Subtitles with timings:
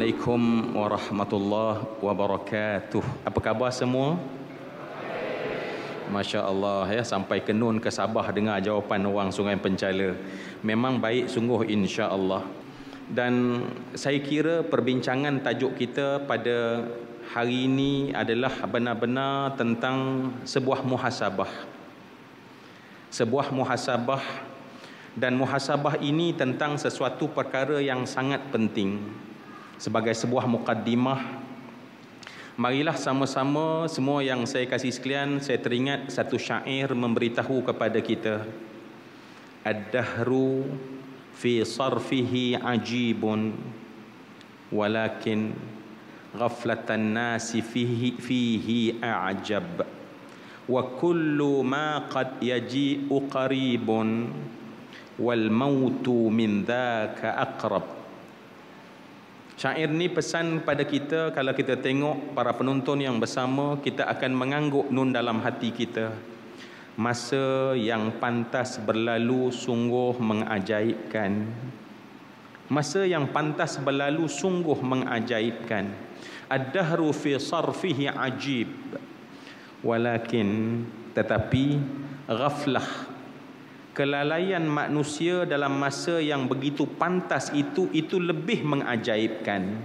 [0.00, 3.04] Assalamualaikum warahmatullahi wabarakatuh.
[3.20, 4.16] Apa khabar semua?
[6.08, 10.16] Masya Allah ya sampai ke Nun ke Sabah dengar jawapan orang Sungai Pencala.
[10.64, 12.48] Memang baik sungguh insya Allah.
[13.12, 13.60] Dan
[13.92, 16.88] saya kira perbincangan tajuk kita pada
[17.36, 21.52] hari ini adalah benar-benar tentang sebuah muhasabah.
[23.12, 24.24] Sebuah muhasabah
[25.12, 29.28] dan muhasabah ini tentang sesuatu perkara yang sangat penting
[29.80, 31.48] sebagai sebuah mukaddimah.
[32.60, 38.44] Marilah sama-sama semua yang saya kasih sekalian saya teringat satu syair memberitahu kepada kita.
[39.64, 40.68] Ad-dahru
[41.32, 43.56] fi sarfihi ajibun
[44.68, 45.56] walakin
[46.36, 49.88] ghaflatan nasi fihi fihi a'jab.
[50.68, 54.28] Wa kullu ma qad yaji'u qaribun
[55.16, 57.99] wal mautu min dhaka aqrab
[59.60, 64.88] Syair ni pesan pada kita kalau kita tengok para penonton yang bersama kita akan mengangguk
[64.88, 66.16] nun dalam hati kita.
[66.96, 71.44] Masa yang pantas berlalu sungguh mengajaibkan.
[72.72, 75.92] Masa yang pantas berlalu sungguh mengajaibkan.
[76.48, 78.72] Ad-dahru fi sarfihi ajib.
[79.84, 80.80] Walakin
[81.12, 81.76] tetapi
[82.32, 83.09] ghaflah
[84.00, 89.76] kelalaian manusia dalam masa yang begitu pantas itu itu lebih mengajaibkan.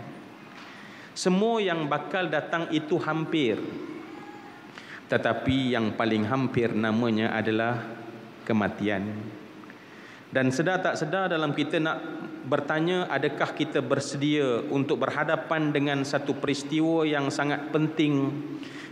[1.11, 3.59] Semua yang bakal datang itu hampir.
[5.11, 7.83] Tetapi yang paling hampir namanya adalah
[8.47, 9.19] kematian.
[10.31, 11.99] Dan sedar tak sedar dalam kita nak
[12.47, 18.31] bertanya adakah kita bersedia untuk berhadapan dengan satu peristiwa yang sangat penting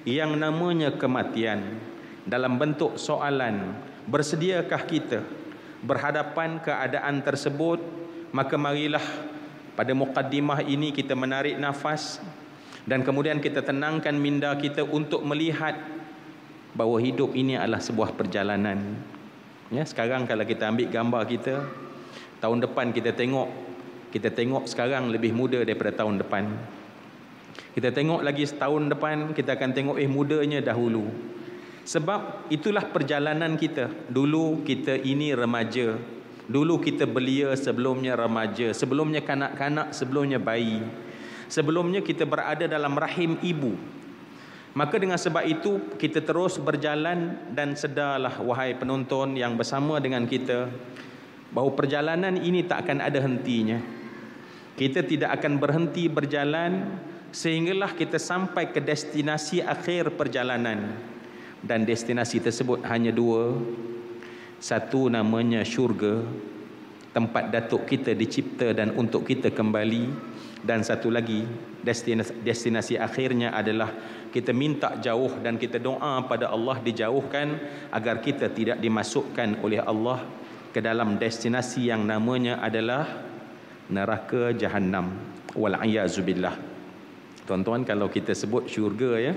[0.04, 1.80] yang namanya kematian?
[2.28, 5.24] Dalam bentuk soalan bersediakah kita
[5.84, 7.80] berhadapan keadaan tersebut?
[8.34, 9.04] Maka marilah
[9.78, 12.18] pada mukaddimah ini kita menarik nafas
[12.84, 15.78] dan kemudian kita tenangkan minda kita untuk melihat
[16.74, 18.98] bahawa hidup ini adalah sebuah perjalanan.
[19.70, 21.56] Ya sekarang kalau kita ambil gambar kita
[22.42, 23.50] tahun depan kita tengok
[24.10, 26.46] kita tengok sekarang lebih muda daripada tahun depan.
[27.74, 31.33] Kita tengok lagi setahun depan kita akan tengok eh mudanya dahulu
[31.84, 33.92] sebab itulah perjalanan kita.
[34.08, 36.00] Dulu kita ini remaja.
[36.48, 38.72] Dulu kita belia sebelumnya remaja.
[38.72, 40.80] Sebelumnya kanak-kanak, sebelumnya bayi.
[41.52, 43.76] Sebelumnya kita berada dalam rahim ibu.
[44.74, 50.66] Maka dengan sebab itu kita terus berjalan dan sedarlah wahai penonton yang bersama dengan kita
[51.54, 53.78] bahawa perjalanan ini tak akan ada hentinya.
[54.74, 56.98] Kita tidak akan berhenti berjalan
[57.30, 61.13] sehinggalah kita sampai ke destinasi akhir perjalanan
[61.64, 63.56] dan destinasi tersebut hanya dua.
[64.60, 66.24] Satu namanya syurga
[67.16, 70.36] tempat datuk kita dicipta dan untuk kita kembali.
[70.64, 71.44] Dan satu lagi
[71.84, 73.92] destinasi, destinasi akhirnya adalah
[74.32, 77.60] kita minta jauh dan kita doa pada Allah dijauhkan
[77.92, 80.24] agar kita tidak dimasukkan oleh Allah
[80.72, 83.06] ke dalam destinasi yang namanya adalah
[83.92, 85.12] neraka jahanam
[85.52, 85.76] wal
[86.24, 86.56] billah.
[87.44, 89.34] Tuan-tuan kalau kita sebut syurga ya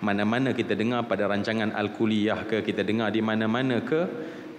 [0.00, 4.06] mana-mana kita dengar pada rancangan Al-Kuliyah ke kita dengar di mana-mana ke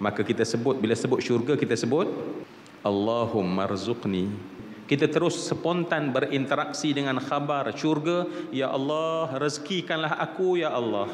[0.00, 2.08] maka kita sebut bila sebut syurga kita sebut
[2.84, 4.28] Allahumma rzuqni
[4.90, 11.06] kita terus spontan berinteraksi dengan khabar syurga ya Allah rezekikanlah aku ya Allah.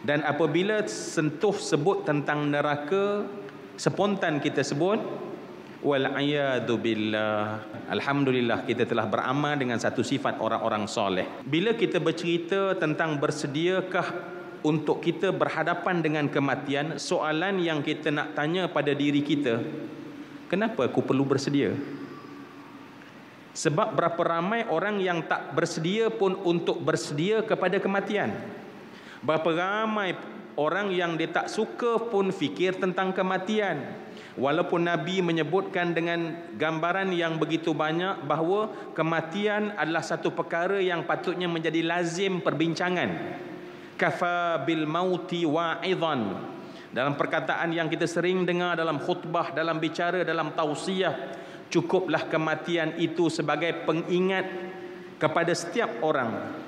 [0.00, 3.28] Dan apabila sentuh sebut tentang neraka
[3.76, 5.04] spontan kita sebut
[5.84, 7.60] wal a'yadu billah.
[7.92, 11.28] Alhamdulillah kita telah beramal dengan satu sifat orang-orang soleh.
[11.44, 14.32] Bila kita bercerita tentang bersediakah
[14.64, 19.60] untuk kita berhadapan dengan kematian soalan yang kita nak tanya pada diri kita
[20.48, 21.76] kenapa aku perlu bersedia?
[23.54, 28.34] Sebab berapa ramai orang yang tak bersedia pun untuk bersedia kepada kematian.
[29.22, 30.18] Berapa ramai
[30.58, 33.82] orang yang dia tak suka pun fikir tentang kematian
[34.34, 41.46] Walaupun Nabi menyebutkan dengan gambaran yang begitu banyak bahawa kematian adalah satu perkara yang patutnya
[41.46, 43.38] menjadi lazim perbincangan.
[43.94, 46.50] Kafa bil mauti wa'idhan.
[46.90, 51.14] Dalam perkataan yang kita sering dengar dalam khutbah, dalam bicara, dalam tausiah,
[51.70, 54.46] cukuplah kematian itu sebagai pengingat
[55.18, 56.58] kepada setiap orang.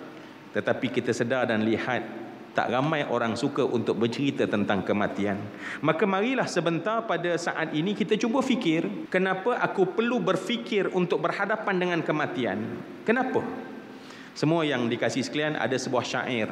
[0.54, 2.25] Tetapi kita sedar dan lihat
[2.56, 5.37] tak ramai orang suka untuk bercerita tentang kematian.
[5.85, 11.76] Maka marilah sebentar pada saat ini kita cuba fikir, kenapa aku perlu berfikir untuk berhadapan
[11.76, 12.81] dengan kematian?
[13.05, 13.44] Kenapa?
[14.32, 16.49] Semua yang dikasih sekalian ada sebuah syair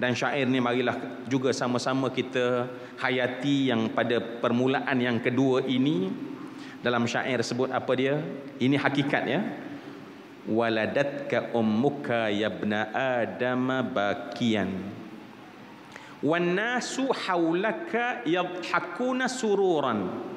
[0.00, 0.96] dan syair ni marilah
[1.28, 2.64] juga sama-sama kita
[2.96, 6.08] hayati yang pada permulaan yang kedua ini
[6.80, 8.24] dalam syair sebut apa dia?
[8.56, 9.40] Ini hakikat ya.
[10.42, 15.01] waladatka ummuka yabna adama bakian
[16.22, 20.30] wan nasu haulaka yadhakuna sururan.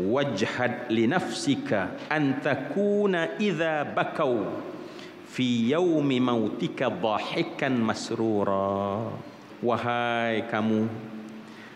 [0.00, 4.48] Wajhad li nafsika an takuna idza bakau
[5.28, 9.12] fi yaumi mautika dhahikan masrura.
[9.60, 10.88] Wahai kamu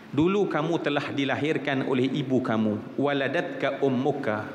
[0.09, 4.47] dulu kamu telah dilahirkan oleh ibu kamu waladatka ummuka.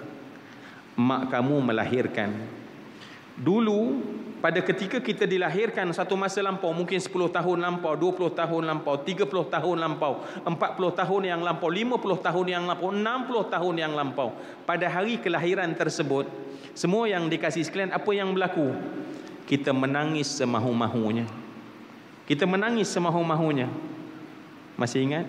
[0.99, 2.35] Mak kamu melahirkan.
[3.39, 4.03] Dulu
[4.41, 9.29] pada ketika kita dilahirkan satu masa lampau mungkin 10 tahun lampau, 20 tahun lampau, 30
[9.29, 14.33] tahun lampau, 40 tahun yang lampau, 50 tahun yang lampau, 60 tahun yang lampau.
[14.65, 16.25] Pada hari kelahiran tersebut,
[16.73, 18.73] semua yang dikasih sekalian apa yang berlaku?
[19.45, 21.29] Kita menangis semahu-mahunya.
[22.25, 23.69] Kita menangis semahu-mahunya.
[24.81, 25.29] Masih ingat?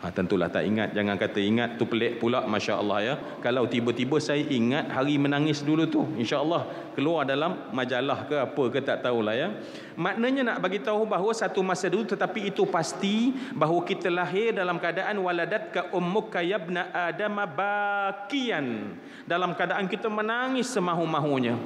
[0.00, 0.96] Ha, tentulah tak ingat.
[0.96, 2.48] Jangan kata ingat tu pelik pula.
[2.48, 3.14] Masya Allah ya.
[3.44, 6.08] Kalau tiba-tiba saya ingat hari menangis dulu tu.
[6.16, 6.64] Insya Allah
[6.96, 9.52] keluar dalam majalah ke apa ke tak tahulah ya.
[10.00, 14.80] Maknanya nak bagi tahu bahawa satu masa dulu tetapi itu pasti bahawa kita lahir dalam
[14.80, 18.96] keadaan waladat ka ummuka yabna adama bakian.
[19.28, 21.60] Dalam keadaan kita menangis semahu-mahunya.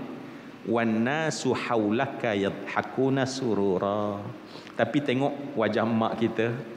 [0.67, 4.19] Wan nasu haulaka yadhakuna surura.
[4.75, 6.74] Tapi tengok wajah mak kita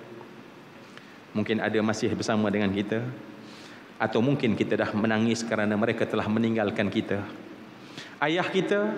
[1.38, 3.06] mungkin ada masih bersama dengan kita.
[4.02, 7.22] Atau mungkin kita dah menangis kerana mereka telah meninggalkan kita.
[8.18, 8.98] Ayah kita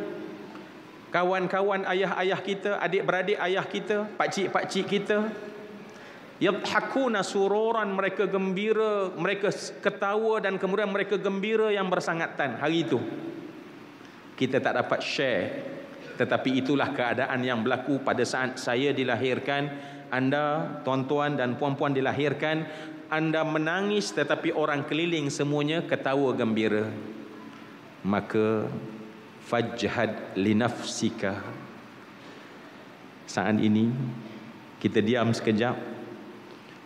[1.11, 5.25] kawan-kawan ayah-ayah kita adik-beradik ayah kita pakcik-pakcik kita
[6.37, 9.49] yadhakuna sururan mereka gembira mereka
[9.81, 12.99] ketawa dan kemudian mereka gembira yang bersangatan hari itu.
[14.39, 15.47] Kita tak dapat share
[16.19, 19.71] tetapi itulah keadaan yang berlaku pada saat saya dilahirkan
[20.09, 22.65] anda tuan-tuan dan puan-puan dilahirkan
[23.09, 26.85] anda menangis tetapi orang keliling semuanya ketawa gembira.
[28.05, 28.69] Maka
[29.49, 31.41] fajhad li nafsika.
[33.25, 33.89] Saat ini
[34.77, 35.97] kita diam sekejap.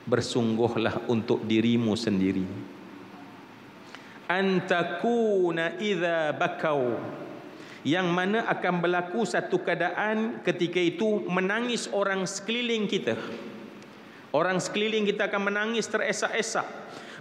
[0.03, 2.43] Bersungguhlah untuk dirimu sendiri.
[4.27, 6.99] Antakuna idza bakau
[7.83, 13.19] yang mana akan berlaku satu keadaan ketika itu menangis orang sekeliling kita.
[14.33, 16.65] Orang sekeliling kita akan menangis teresak-esak.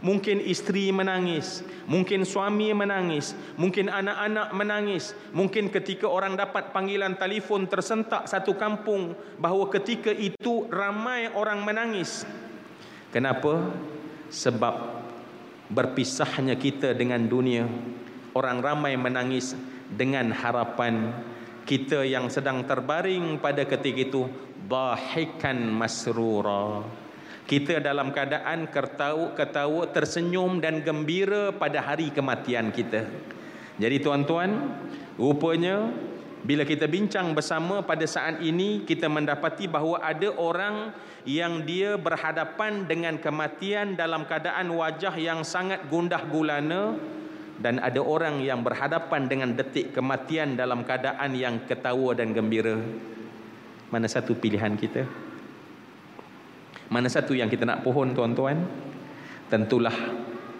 [0.02, 7.70] Mungkin isteri menangis, mungkin suami menangis, mungkin anak-anak menangis, mungkin ketika orang dapat panggilan telefon
[7.70, 12.26] tersentak satu kampung bahawa ketika itu ramai orang menangis.
[13.14, 13.70] Kenapa?
[14.26, 14.74] Sebab
[15.70, 17.70] berpisahnya kita dengan dunia.
[18.34, 19.54] Orang ramai menangis
[19.94, 21.12] dengan harapan
[21.62, 24.22] kita yang sedang terbaring pada ketika itu
[24.66, 26.82] bahikan masrura.
[27.42, 33.04] Kita dalam keadaan ketawa, ketawa tersenyum dan gembira pada hari kematian kita.
[33.76, 34.78] Jadi tuan-tuan
[35.18, 35.90] rupanya
[36.42, 40.90] bila kita bincang bersama pada saat ini kita mendapati bahawa ada orang
[41.22, 46.98] yang dia berhadapan dengan kematian dalam keadaan wajah yang sangat gundah gulana
[47.60, 52.78] dan ada orang yang berhadapan dengan detik kematian dalam keadaan yang ketawa dan gembira.
[53.92, 55.04] Mana satu pilihan kita?
[56.88, 58.64] Mana satu yang kita nak pohon tuan-tuan?
[59.52, 59.92] Tentulah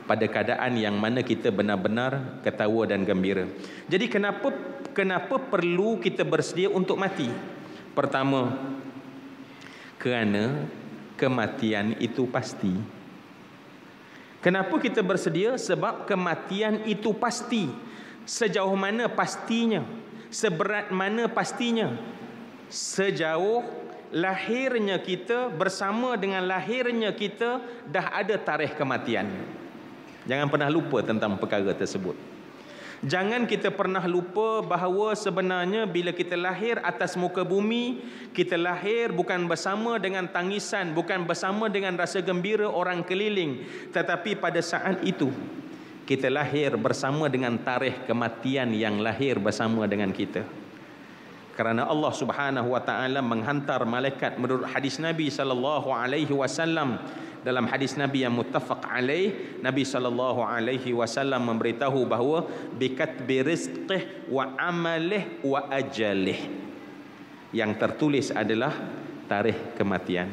[0.04, 3.48] pada keadaan yang mana kita benar-benar ketawa dan gembira.
[3.88, 4.52] Jadi kenapa
[4.92, 7.28] kenapa perlu kita bersedia untuk mati?
[7.96, 8.52] Pertama
[9.96, 10.68] kerana
[11.16, 13.01] kematian itu pasti
[14.42, 15.54] Kenapa kita bersedia?
[15.54, 17.70] Sebab kematian itu pasti.
[18.26, 19.86] Sejauh mana pastinya?
[20.34, 21.94] Seberat mana pastinya?
[22.66, 23.62] Sejauh
[24.10, 29.30] lahirnya kita bersama dengan lahirnya kita dah ada tarikh kematian.
[30.26, 32.14] Jangan pernah lupa tentang perkara tersebut.
[33.02, 37.98] Jangan kita pernah lupa bahawa sebenarnya bila kita lahir atas muka bumi,
[38.30, 44.62] kita lahir bukan bersama dengan tangisan, bukan bersama dengan rasa gembira orang keliling, tetapi pada
[44.62, 45.34] saat itu
[46.06, 50.46] kita lahir bersama dengan tarikh kematian yang lahir bersama dengan kita.
[51.58, 57.02] Kerana Allah Subhanahu wa taala menghantar malaikat menurut hadis Nabi sallallahu alaihi wasallam
[57.42, 62.46] dalam hadis Nabi yang muttafaq alaih Nabi sallallahu alaihi wasallam memberitahu bahawa
[62.78, 66.38] bikat birizqih wa amalih wa ajalih.
[67.50, 68.72] Yang tertulis adalah
[69.26, 70.30] tarikh kematian.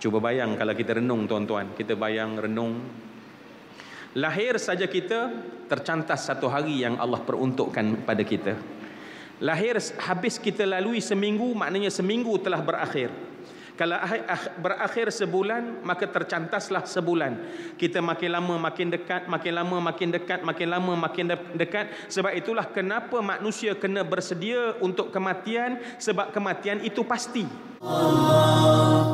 [0.00, 1.76] Cuba bayang kalau kita renung tuan-tuan.
[1.78, 2.80] Kita bayang renung.
[4.18, 5.30] Lahir saja kita
[5.70, 8.58] tercantas satu hari yang Allah peruntukkan pada kita.
[9.38, 13.31] Lahir habis kita lalui seminggu maknanya seminggu telah berakhir
[13.72, 13.96] Kalau
[14.60, 17.32] berakhir sebulan, maka tercantaslah sebulan.
[17.80, 21.88] Kita makin lama makin dekat, makin lama makin dekat, makin lama makin dekat.
[22.12, 27.48] Sebab itulah kenapa manusia kena bersedia untuk kematian, sebab kematian itu pasti.
[27.80, 29.11] Allah.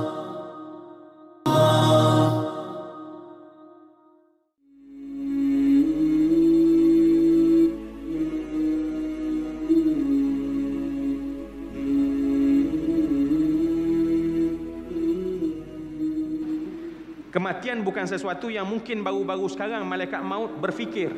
[17.58, 21.10] Kematian bukan sesuatu yang mungkin baru-baru sekarang malaikat maut berfikir.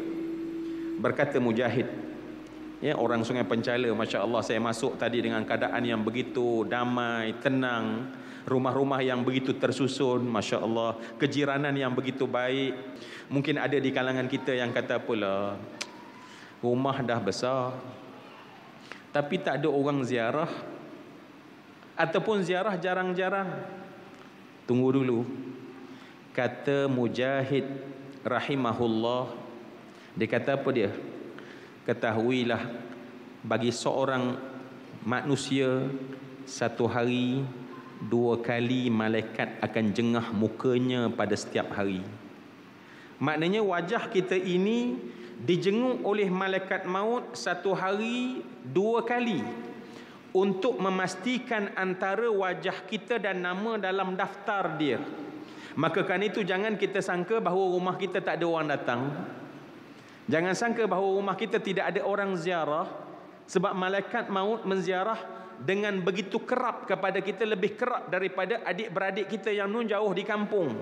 [0.97, 1.85] Berkata Mujahid.
[2.81, 8.09] Ya, orang Sungai Pencala, Masya Allah saya masuk tadi dengan keadaan yang begitu damai, tenang.
[8.49, 10.97] Rumah-rumah yang begitu tersusun, Masya Allah.
[11.21, 12.73] Kejiranan yang begitu baik.
[13.29, 15.61] Mungkin ada di kalangan kita yang kata pula,
[16.65, 17.77] rumah dah besar.
[19.13, 20.49] Tapi tak ada orang ziarah.
[22.01, 23.61] Ataupun ziarah jarang-jarang.
[24.65, 25.50] Tunggu dulu
[26.31, 27.67] kata Mujahid
[28.23, 29.51] rahimahullah
[30.15, 30.91] dia kata apa dia?
[31.87, 32.61] Ketahuilah
[33.47, 34.37] bagi seorang
[35.07, 35.87] manusia
[36.45, 37.47] satu hari
[38.05, 42.03] dua kali malaikat akan jengah mukanya pada setiap hari.
[43.23, 44.99] Maknanya wajah kita ini
[45.41, 49.41] dijenguk oleh malaikat maut satu hari dua kali
[50.37, 55.01] untuk memastikan antara wajah kita dan nama dalam daftar dia
[55.79, 59.01] Maka kan itu jangan kita sangka bahawa rumah kita tak ada orang datang.
[60.31, 62.87] Jangan sangka bahawa rumah kita tidak ada orang ziarah
[63.51, 65.19] sebab malaikat maut menziarah
[65.61, 70.73] dengan begitu kerap kepada kita lebih kerap daripada adik-beradik kita yang nun jauh di kampung.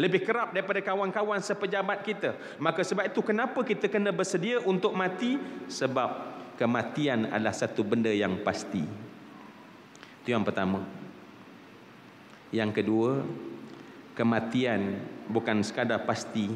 [0.00, 2.34] Lebih kerap daripada kawan-kawan sepejabat kita.
[2.56, 5.36] Maka sebab itu kenapa kita kena bersedia untuk mati?
[5.68, 6.10] Sebab
[6.56, 8.80] kematian adalah satu benda yang pasti.
[10.24, 10.84] Itu yang pertama.
[12.50, 13.22] Yang kedua,
[14.14, 15.00] kematian
[15.30, 16.50] bukan sekadar pasti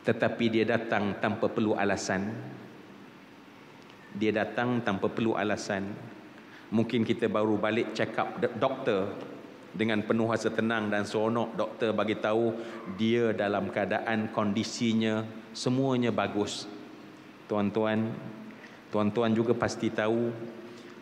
[0.00, 2.32] tetapi dia datang tanpa perlu alasan.
[4.16, 5.86] Dia datang tanpa perlu alasan.
[6.72, 9.14] Mungkin kita baru balik check up doktor
[9.70, 12.54] dengan penuh rasa tenang dan seronok doktor bagi tahu
[12.98, 15.22] dia dalam keadaan kondisinya
[15.54, 16.66] semuanya bagus.
[17.46, 18.10] Tuan-tuan
[18.90, 20.34] tuan-tuan juga pasti tahu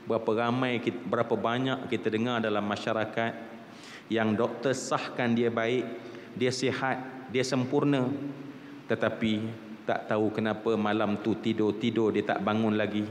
[0.04, 3.48] berapa ramai berapa banyak kita dengar dalam masyarakat
[4.09, 5.85] yang doktor sahkan dia baik,
[6.37, 8.09] dia sihat, dia sempurna.
[8.88, 9.33] Tetapi
[9.85, 13.05] tak tahu kenapa malam tu tidur-tidur dia tak bangun lagi.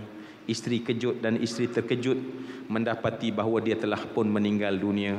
[0.46, 2.18] Isteri kejut dan isteri terkejut
[2.70, 5.16] mendapati bahawa dia telah pun meninggal dunia.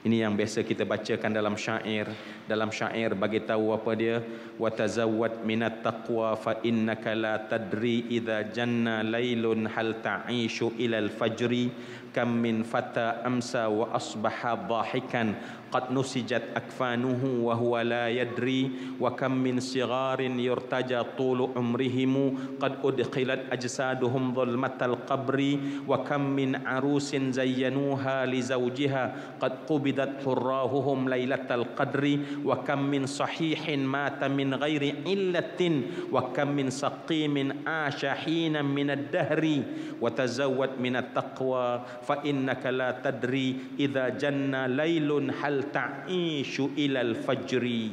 [0.00, 2.08] Ini yang biasa kita bacakan dalam syair.
[2.48, 4.24] Dalam syair bagi tahu apa dia?
[4.56, 11.68] Wa tazawwad minat taqwa fa innaka la tadri idza janna lailun hal ta'ishu ila al-fajri
[12.16, 15.36] kam min fata amsa wa asbaha dhahikan
[15.72, 24.34] قد نسجت أكفانه وهو لا يدري وكم من صغار يرتجى طول عمرهم قد أدخلت أجسادهم
[24.34, 25.58] ظلمة القبر
[25.88, 34.54] وكم من عروس زينوها لزوجها قد قبضت حراههم ليلة القدر وكم من صحيح مات من
[34.54, 37.36] غير علة وكم من سقيم
[37.66, 39.62] عاش حينا من الدهر
[40.00, 45.10] وتزود من التقوى فإنك لا تدري إذا جن ليل
[45.42, 47.92] هل ta'ishu ilal fajri.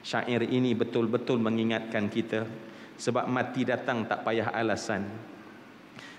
[0.00, 2.48] Syair ini betul-betul mengingatkan kita
[2.96, 5.04] sebab mati datang tak payah alasan.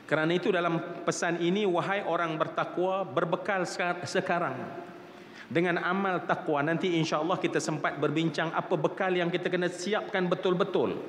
[0.05, 3.63] Kerana itu dalam pesan ini wahai orang bertakwa berbekal
[4.03, 4.59] sekarang
[5.47, 6.59] dengan amal takwa.
[6.59, 10.99] Nanti insya-Allah kita sempat berbincang apa bekal yang kita kena siapkan betul-betul.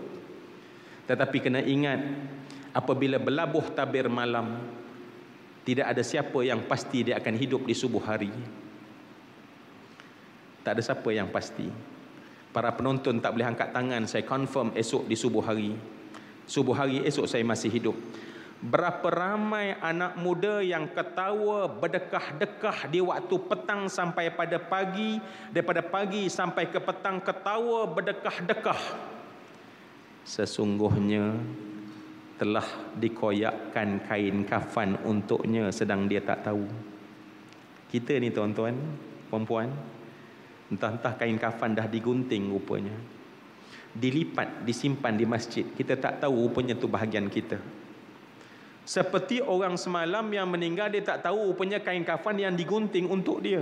[1.11, 1.99] Tetapi kena ingat
[2.71, 4.65] apabila berlabuh tabir malam
[5.63, 8.31] tidak ada siapa yang pasti dia akan hidup di subuh hari
[10.63, 11.67] tak ada siapa yang pasti.
[12.53, 14.05] Para penonton tak boleh angkat tangan.
[14.05, 15.73] Saya confirm esok di subuh hari.
[16.45, 17.97] Subuh hari esok saya masih hidup.
[18.63, 25.19] Berapa ramai anak muda yang ketawa berdekah-dekah di waktu petang sampai pada pagi.
[25.51, 28.83] Daripada pagi sampai ke petang ketawa berdekah-dekah.
[30.23, 31.35] Sesungguhnya
[32.39, 32.67] telah
[32.99, 36.69] dikoyakkan kain kafan untuknya sedang dia tak tahu.
[37.89, 38.75] Kita ni tuan-tuan,
[39.31, 39.69] puan-puan,
[40.73, 42.97] Entah-entah kain kafan dah digunting rupanya.
[43.93, 45.69] Dilipat, disimpan di masjid.
[45.69, 47.61] Kita tak tahu rupanya tu bahagian kita.
[48.89, 53.61] Seperti orang semalam yang meninggal dia tak tahu rupanya kain kafan yang digunting untuk dia.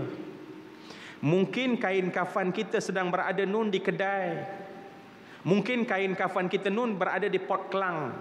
[1.20, 4.40] Mungkin kain kafan kita sedang berada nun di kedai.
[5.44, 8.14] Mungkin kain kafan kita nun berada di pot kelang.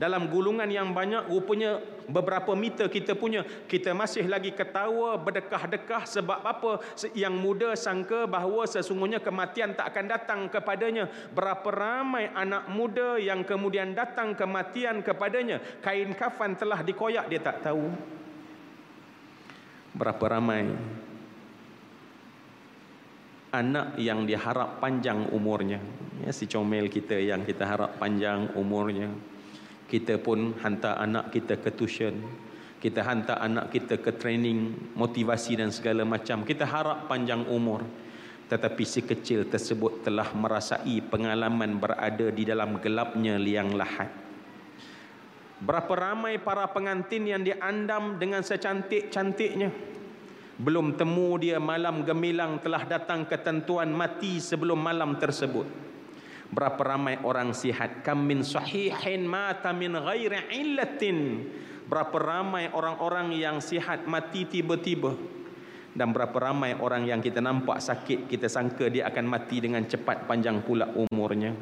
[0.00, 1.76] Dalam gulungan yang banyak rupanya
[2.08, 6.80] beberapa meter kita punya kita masih lagi ketawa berdekah-dekah sebab apa?
[7.12, 11.04] Yang muda sangka bahawa sesungguhnya kematian tak akan datang kepadanya.
[11.36, 15.60] Berapa ramai anak muda yang kemudian datang kematian kepadanya?
[15.84, 17.92] Kain kafan telah dikoyak dia tak tahu.
[19.92, 20.64] Berapa ramai
[23.52, 25.76] anak yang diharap panjang umurnya?
[26.24, 29.12] Ya si comel kita yang kita harap panjang umurnya
[29.90, 32.14] kita pun hantar anak kita ke tuition
[32.80, 36.48] kita hantar anak kita ke training motivasi dan segala macam.
[36.48, 37.84] Kita harap panjang umur
[38.50, 44.10] tetapi si kecil tersebut telah merasai pengalaman berada di dalam gelapnya liang lahat.
[45.62, 49.70] Berapa ramai para pengantin yang diandam dengan secantik-cantiknya.
[50.58, 55.68] Belum temu dia malam gemilang telah datang ketentuan mati sebelum malam tersebut.
[56.50, 61.46] Berapa ramai orang sihat kam min sahihin mata min ghairi illatin.
[61.86, 65.14] Berapa ramai orang-orang yang sihat mati tiba-tiba.
[65.90, 70.26] Dan berapa ramai orang yang kita nampak sakit kita sangka dia akan mati dengan cepat
[70.26, 71.54] panjang pula umurnya.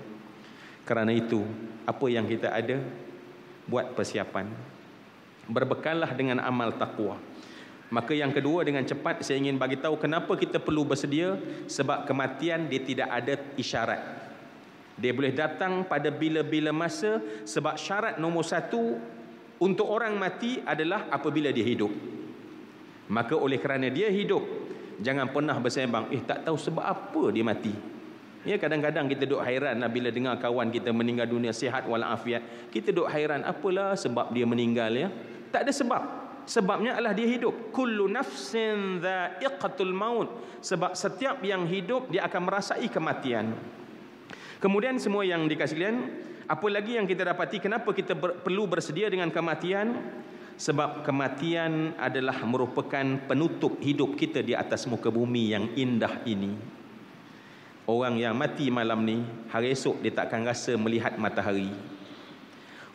[0.85, 1.45] Kerana itu,
[1.85, 2.81] apa yang kita ada
[3.69, 4.49] buat persiapan.
[5.49, 7.17] Berbekallah dengan amal takwa.
[7.89, 12.69] Maka yang kedua dengan cepat saya ingin bagi tahu kenapa kita perlu bersedia sebab kematian
[12.69, 14.28] dia tidak ada isyarat.
[14.99, 18.99] Dia boleh datang pada bila-bila masa sebab syarat nombor satu
[19.63, 21.91] untuk orang mati adalah apabila dia hidup.
[23.09, 24.43] Maka oleh kerana dia hidup
[24.99, 27.75] jangan pernah bersembang eh tak tahu sebab apa dia mati.
[28.47, 32.71] Ya kadang-kadang kita duk hairan lah bila dengar kawan kita meninggal dunia sihat walafiat.
[32.71, 35.09] Kita duk hairan apalah sebab dia meninggal ya.
[35.55, 36.03] Tak ada sebab
[36.49, 42.89] sebabnya adalah dia hidup kullu nafsin dha'iqatul maut sebab setiap yang hidup dia akan merasai
[42.89, 43.53] kematian
[44.59, 45.99] kemudian semua yang dikasih kalian
[46.49, 47.61] apa lagi yang kita dapati?
[47.61, 49.95] Kenapa kita ber, perlu bersedia dengan kematian?
[50.59, 56.51] Sebab kematian adalah merupakan penutup hidup kita di atas muka bumi yang indah ini.
[57.87, 61.71] Orang yang mati malam ni hari esok dia takkan rasa melihat matahari.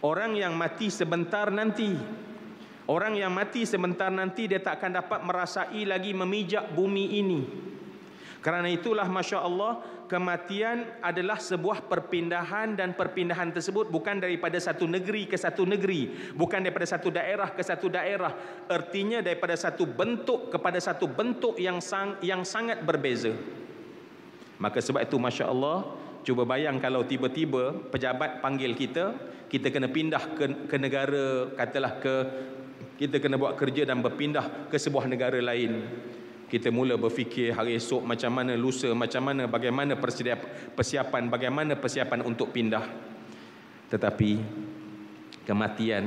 [0.04, 1.96] Orang yang mati sebentar nanti
[2.84, 7.42] Orang yang mati sebentar nanti dia tak akan dapat merasai lagi memijak bumi ini.
[8.44, 9.80] Kerana itulah Masya Allah
[10.14, 16.30] kematian adalah sebuah perpindahan dan perpindahan tersebut bukan daripada satu negeri ke satu negeri.
[16.38, 18.30] Bukan daripada satu daerah ke satu daerah.
[18.70, 23.34] Artinya daripada satu bentuk kepada satu bentuk yang sang, yang sangat berbeza.
[24.62, 29.18] Maka sebab itu Masya Allah cuba bayang kalau tiba-tiba pejabat panggil kita
[29.50, 32.16] kita kena pindah ke, ke negara katalah ke
[32.96, 35.84] kita kena buat kerja dan berpindah ke sebuah negara lain
[36.54, 42.54] kita mula berfikir hari esok macam mana lusa macam mana bagaimana persiapan bagaimana persiapan untuk
[42.54, 42.86] pindah.
[43.90, 44.32] Tetapi
[45.50, 46.06] kematian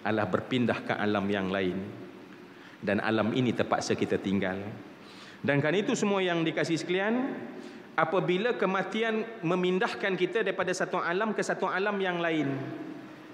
[0.00, 1.76] adalah berpindah ke alam yang lain.
[2.80, 4.64] Dan alam ini terpaksa kita tinggal.
[5.44, 7.36] Dan kan itu semua yang dikasih sekalian
[7.92, 12.48] apabila kematian memindahkan kita daripada satu alam ke satu alam yang lain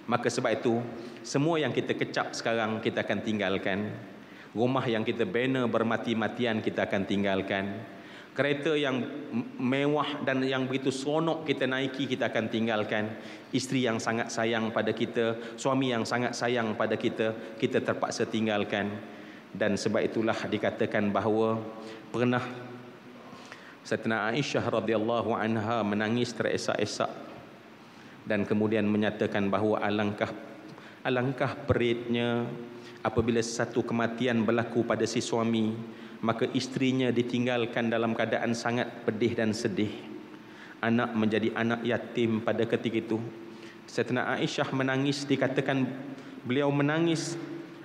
[0.08, 0.80] Maka sebab itu
[1.20, 3.92] semua yang kita kecap sekarang kita akan tinggalkan.
[4.56, 7.64] Rumah yang kita bina bermati-matian kita akan tinggalkan.
[8.32, 9.02] Kereta yang
[9.58, 13.18] mewah dan yang begitu seronok kita naiki kita akan tinggalkan.
[13.50, 18.94] Isteri yang sangat sayang pada kita, suami yang sangat sayang pada kita, kita terpaksa tinggalkan.
[19.50, 21.58] Dan sebab itulah dikatakan bahawa
[22.14, 22.44] pernah
[23.88, 27.08] Sayyidina Aisyah radhiyallahu anha menangis teresak-esak
[28.28, 30.28] dan kemudian menyatakan bahawa alangkah
[31.00, 32.44] alangkah peritnya
[33.02, 35.74] apabila satu kematian berlaku pada si suami
[36.18, 39.90] maka istrinya ditinggalkan dalam keadaan sangat pedih dan sedih.
[40.82, 43.18] Anak menjadi anak yatim pada ketika itu.
[43.88, 45.87] Sayyidina Aisyah menangis dikatakan
[46.46, 47.34] beliau menangis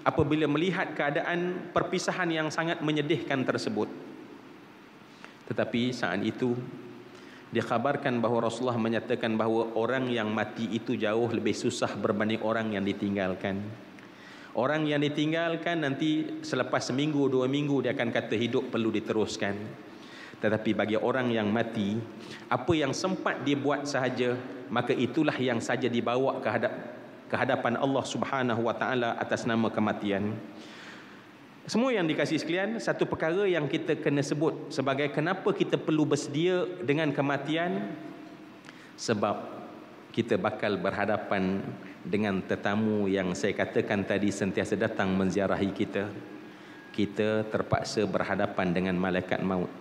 [0.05, 3.89] apabila melihat keadaan perpisahan yang sangat menyedihkan tersebut.
[5.49, 6.53] Tetapi saat itu
[7.53, 12.83] dikhabarkan bahawa Rasulullah menyatakan bahawa orang yang mati itu jauh lebih susah berbanding orang yang
[12.83, 13.61] ditinggalkan.
[14.53, 19.57] Orang yang ditinggalkan nanti selepas seminggu dua minggu dia akan kata hidup perlu diteruskan.
[20.37, 21.97] Tetapi bagi orang yang mati,
[22.53, 24.37] apa yang sempat dia buat sahaja,
[24.69, 26.73] maka itulah yang saja dibawa ke hadap
[27.33, 30.37] ke hadapan Allah Subhanahu wa taala atas nama kematian.
[31.63, 36.67] Semua yang dikasih sekalian Satu perkara yang kita kena sebut Sebagai kenapa kita perlu bersedia
[36.83, 37.87] Dengan kematian
[38.99, 39.52] Sebab
[40.13, 41.65] kita bakal berhadapan
[42.05, 46.05] Dengan tetamu yang saya katakan tadi Sentiasa datang menziarahi kita.
[46.93, 49.71] Kita terpaksa berhadapan dengan malaikat maut.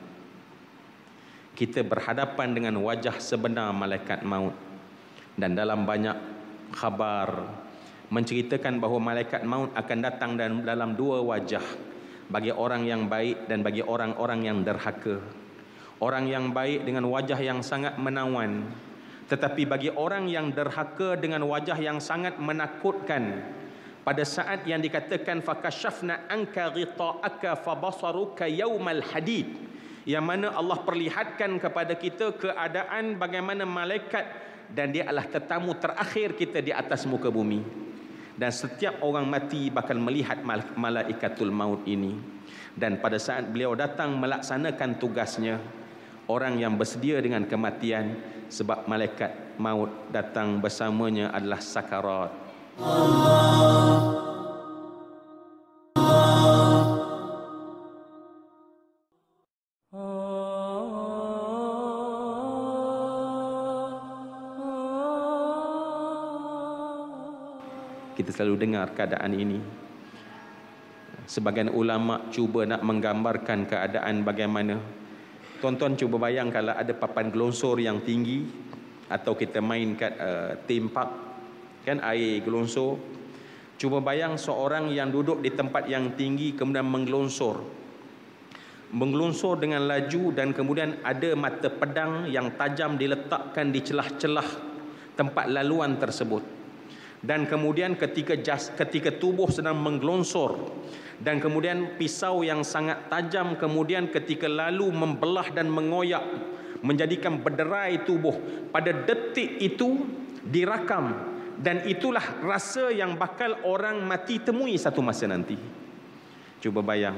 [1.52, 4.56] Kita berhadapan dengan wajah sebenar malaikat maut.
[5.36, 6.16] Dan dalam banyak
[6.72, 7.52] khabar
[8.08, 11.64] menceritakan bahawa malaikat maut akan datang dalam dua wajah
[12.32, 15.20] bagi orang yang baik dan bagi orang-orang yang derhaka.
[16.00, 18.72] Orang yang baik dengan wajah yang sangat menawan
[19.32, 23.40] tetapi bagi orang yang derhaka dengan wajah yang sangat menakutkan
[24.04, 29.48] pada saat yang dikatakan fakashafna anka ghita'aka fabasaruka yaumal hadid
[30.04, 34.28] yang mana Allah perlihatkan kepada kita keadaan bagaimana malaikat
[34.68, 37.60] dan dia adalah tetamu terakhir kita di atas muka bumi.
[38.32, 40.40] Dan setiap orang mati bakal melihat
[40.76, 42.16] malaikatul maut ini.
[42.72, 45.60] Dan pada saat beliau datang melaksanakan tugasnya
[46.32, 48.16] orang yang bersedia dengan kematian
[48.48, 52.32] sebab malaikat maut datang bersamanya adalah sakarat.
[68.12, 69.60] Kita selalu dengar keadaan ini.
[71.26, 75.01] Sebagian ulama cuba nak menggambarkan keadaan bagaimana
[75.62, 78.42] Tuan-tuan cuba bayang kalau ada papan gelongsor yang tinggi
[79.06, 81.10] atau kita main kat uh, theme park
[81.86, 82.98] kan air gelongsor.
[83.78, 87.62] Cuba bayang seorang yang duduk di tempat yang tinggi kemudian menggelongsor.
[88.90, 94.48] Menggelongsor dengan laju dan kemudian ada mata pedang yang tajam diletakkan di celah-celah
[95.14, 96.51] tempat laluan tersebut.
[97.22, 100.58] Dan kemudian ketika jas, ketika tubuh sedang menggelongsor
[101.22, 106.26] dan kemudian pisau yang sangat tajam kemudian ketika lalu membelah dan mengoyak
[106.82, 108.34] menjadikan berderai tubuh
[108.74, 110.02] pada detik itu
[110.42, 111.30] dirakam.
[111.62, 115.54] Dan itulah rasa yang bakal orang mati temui satu masa nanti.
[116.58, 117.14] Cuba bayang.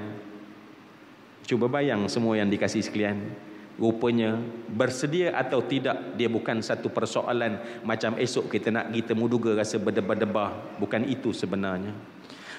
[1.49, 3.25] Cuba bayang semua yang dikasih sekalian
[3.75, 4.39] rupanya
[4.71, 9.83] bersedia atau tidak dia bukan satu persoalan macam esok kita nak pergi temu duga rasa
[9.83, 11.95] berdebar-debar bukan itu sebenarnya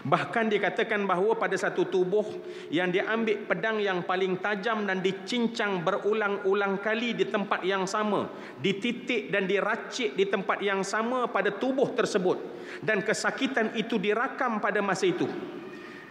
[0.06, 2.30] Bahkan dikatakan bahawa pada satu tubuh
[2.70, 8.30] yang diambil pedang yang paling tajam dan dicincang berulang-ulang kali di tempat yang sama,
[8.62, 12.38] dititik dan diracik di tempat yang sama pada tubuh tersebut
[12.86, 15.26] dan kesakitan itu dirakam pada masa itu.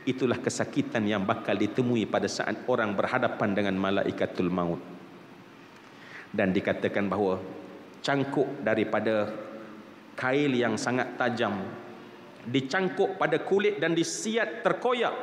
[0.02, 4.93] Itulah kesakitan yang bakal ditemui pada saat orang berhadapan dengan malaikatul maut.
[6.34, 7.38] Dan dikatakan bahawa
[8.02, 9.30] cangkuk daripada
[10.18, 11.62] kail yang sangat tajam
[12.44, 15.14] dicangkuk pada kulit dan disiat terkoyak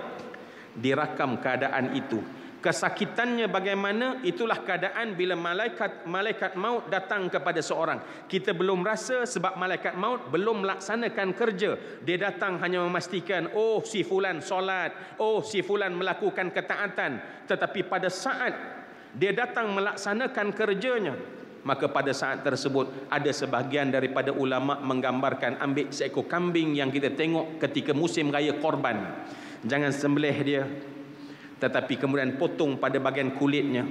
[0.77, 2.21] dirakam keadaan itu.
[2.61, 4.21] Kesakitannya bagaimana?
[4.21, 8.29] Itulah keadaan bila malaikat malaikat maut datang kepada seorang.
[8.29, 11.73] Kita belum rasa sebab malaikat maut belum melaksanakan kerja.
[12.05, 15.17] Dia datang hanya memastikan oh si fulan solat.
[15.17, 17.17] Oh si fulan melakukan ketaatan.
[17.49, 18.53] Tetapi pada saat
[19.15, 21.15] dia datang melaksanakan kerjanya.
[21.61, 27.61] Maka pada saat tersebut ada sebahagian daripada ulama menggambarkan ambil seekor kambing yang kita tengok
[27.61, 28.97] ketika musim raya korban.
[29.61, 30.65] Jangan sembelih dia.
[31.61, 33.85] Tetapi kemudian potong pada bahagian kulitnya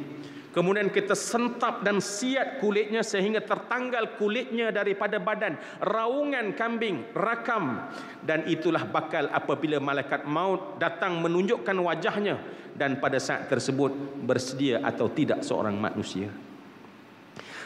[0.50, 5.58] kemudian kita sentap dan siat kulitnya sehingga tertanggal kulitnya daripada badan.
[5.82, 7.90] Raungan kambing rakam.
[8.20, 12.36] Dan itulah bakal apabila malaikat maut datang menunjukkan wajahnya.
[12.74, 13.92] Dan pada saat tersebut
[14.24, 16.30] bersedia atau tidak seorang manusia.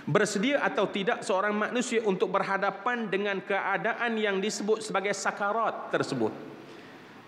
[0.04, 6.28] Bersedia atau tidak seorang manusia untuk berhadapan dengan keadaan yang disebut sebagai sakarat tersebut.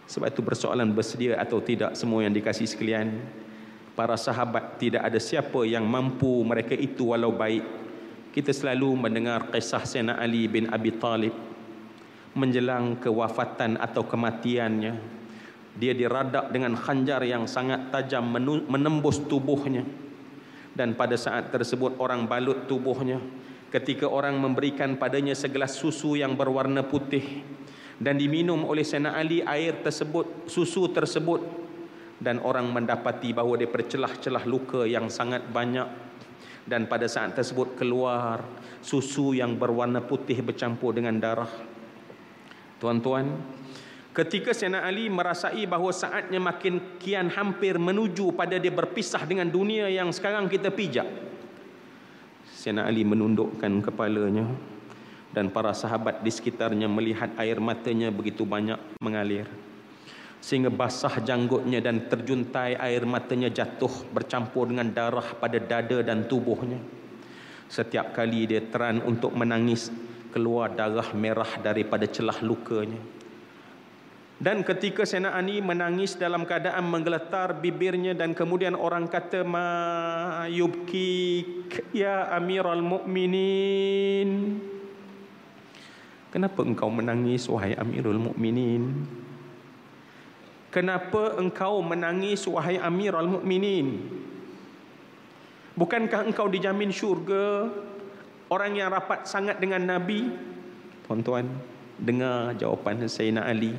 [0.07, 3.17] Sebab itu persoalan bersedia atau tidak semua yang dikasih sekalian
[3.97, 7.65] para sahabat tidak ada siapa yang mampu mereka itu walau baik.
[8.37, 11.33] Kita selalu mendengar kisah Sayyidina Ali bin Abi Talib
[12.37, 15.17] menjelang kewafatan atau kematiannya.
[15.81, 18.29] Dia diradak dengan khanjar yang sangat tajam
[18.69, 19.89] menembus tubuhnya.
[20.77, 23.17] Dan pada saat tersebut orang balut tubuhnya.
[23.73, 27.41] Ketika orang memberikan padanya segelas susu yang berwarna putih.
[27.97, 31.66] Dan diminum oleh Sayyidina Ali air tersebut susu tersebut
[32.17, 35.87] dan orang mendapati bahawa dia percelah-celah luka yang sangat banyak
[36.67, 38.43] dan pada saat tersebut keluar
[38.81, 41.51] susu yang berwarna putih bercampur dengan darah
[42.81, 43.57] tuan-tuan
[44.17, 49.93] Ketika Sayyidina Ali merasai bahawa saatnya makin kian hampir menuju pada dia berpisah dengan dunia
[49.93, 51.05] yang sekarang kita pijak.
[52.49, 54.49] Sayyidina Ali menundukkan kepalanya
[55.37, 59.45] dan para sahabat di sekitarnya melihat air matanya begitu banyak mengalir.
[60.39, 66.79] Sehingga basah janggutnya dan terjuntai air matanya jatuh bercampur dengan darah pada dada dan tubuhnya.
[67.67, 69.91] Setiap kali dia teran untuk menangis,
[70.31, 73.01] keluar darah merah daripada celah lukanya.
[74.37, 81.41] Dan ketika Sena Ani menangis dalam keadaan menggeletar bibirnya dan kemudian orang kata ma yubki
[81.97, 84.61] ya amiral mukminin
[86.37, 89.09] Kenapa engkau menangis wahai Amirul Mukminin?
[90.77, 93.97] Kenapa engkau menangis wahai Amirul Mukminin?
[95.73, 97.73] Bukankah engkau dijamin syurga?
[98.53, 100.29] Orang yang rapat sangat dengan Nabi?
[101.09, 101.49] Tuan-tuan,
[101.97, 103.73] dengar jawapan Sayyidina Ali.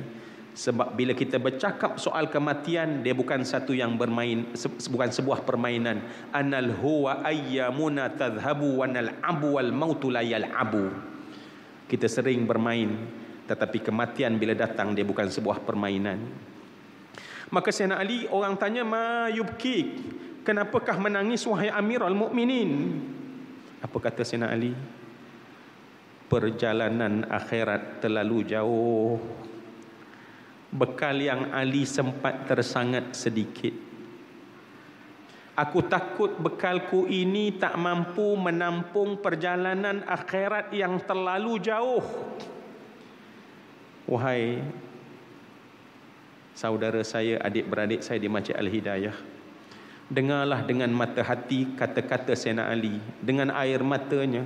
[0.58, 4.50] Sebab bila kita bercakap soal kematian, dia bukan satu yang bermain,
[4.90, 6.02] bukan sebuah permainan.
[6.34, 10.90] Anal huwa ayyamuna tadhhabu wa nal'abu wal mautu la yal'abu.
[11.86, 12.90] Kita sering bermain
[13.46, 16.20] tetapi kematian bila datang dia bukan sebuah permainan.
[17.48, 19.96] Maka Sayyidina Ali orang tanya ma yubki
[20.44, 23.00] kenapakah menangis wahai Amirul Mukminin?
[23.80, 24.76] Apa kata Sayyidina Ali?
[26.28, 29.16] Perjalanan akhirat terlalu jauh.
[30.68, 33.72] Bekal yang Ali sempat tersangat sedikit.
[35.56, 42.04] Aku takut bekalku ini tak mampu menampung perjalanan akhirat yang terlalu jauh.
[44.04, 44.60] Wahai
[46.58, 49.14] saudara saya, adik-beradik saya di Masjid Al-Hidayah.
[50.10, 52.98] Dengarlah dengan mata hati kata-kata Sena Ali.
[53.22, 54.42] Dengan air matanya.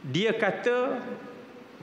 [0.00, 1.04] Dia kata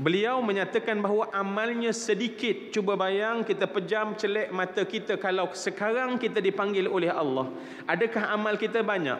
[0.01, 2.71] Beliau menyatakan bahawa amalnya sedikit.
[2.71, 7.51] Cuba bayang kita pejam celek mata kita kalau sekarang kita dipanggil oleh Allah.
[7.85, 9.19] Adakah amal kita banyak?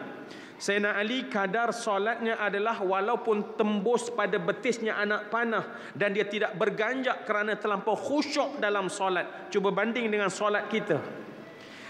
[0.62, 7.26] Sayyidina Ali kadar solatnya adalah walaupun tembus pada betisnya anak panah dan dia tidak berganjak
[7.26, 9.50] kerana terlampau khusyuk dalam solat.
[9.50, 11.02] Cuba banding dengan solat kita.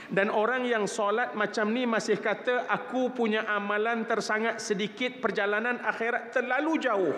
[0.08, 6.32] Dan orang yang solat macam ni masih kata aku punya amalan tersangat sedikit perjalanan akhirat
[6.32, 7.12] terlalu jauh.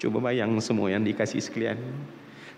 [0.00, 1.76] Cuba bayang semua yang dikasih sekalian.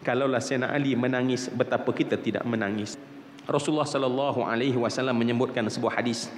[0.06, 2.94] Kalaulah Sayyidina Ali menangis, betapa kita tidak menangis.
[3.42, 6.30] Rasulullah sallallahu alaihi wasallam menyebutkan sebuah hadis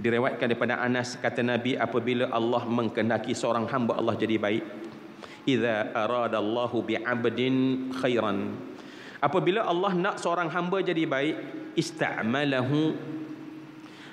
[0.00, 4.64] diriwayatkan daripada Anas kata Nabi apabila Allah mengkehendaki seorang hamba Allah jadi baik
[5.48, 8.56] idza aradallahu bi'abdin khairan.
[9.20, 11.36] Apabila Allah nak seorang hamba jadi baik
[11.76, 12.96] ista'malahu.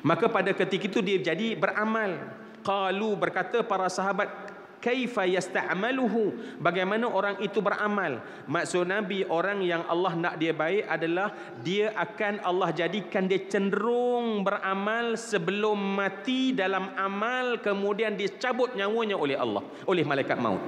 [0.04, 2.36] Maka pada ketika itu dia jadi beramal.
[2.64, 4.47] Qalu berkata para sahabat
[4.80, 8.22] kaifa yasta'maluhu bagaimana orang itu beramal?
[8.46, 14.46] Maksud nabi orang yang Allah nak dia baik adalah dia akan Allah jadikan dia cenderung
[14.46, 20.62] beramal sebelum mati dalam amal kemudian dicabut nyawanya oleh Allah oleh malaikat maut.